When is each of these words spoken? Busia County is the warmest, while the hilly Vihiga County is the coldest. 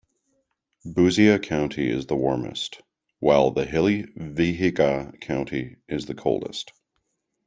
Busia 0.83 1.39
County 1.39 1.87
is 1.87 2.07
the 2.07 2.15
warmest, 2.15 2.81
while 3.19 3.51
the 3.51 3.65
hilly 3.67 4.05
Vihiga 4.17 5.13
County 5.21 5.75
is 5.87 6.07
the 6.07 6.15
coldest. 6.15 6.71